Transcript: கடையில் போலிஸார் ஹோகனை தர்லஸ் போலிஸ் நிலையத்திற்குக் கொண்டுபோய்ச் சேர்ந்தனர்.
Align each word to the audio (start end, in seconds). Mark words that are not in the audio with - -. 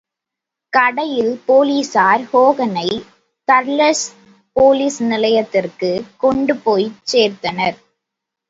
கடையில் 0.73 1.41
போலிஸார் 1.47 2.23
ஹோகனை 2.31 2.87
தர்லஸ் 3.47 4.03
போலிஸ் 4.55 4.99
நிலையத்திற்குக் 5.03 6.09
கொண்டுபோய்ச் 6.23 6.99
சேர்ந்தனர். 7.11 7.77